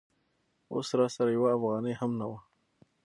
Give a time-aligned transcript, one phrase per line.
[0.73, 2.39] اوس راسره یوه افغانۍ هم نه وه.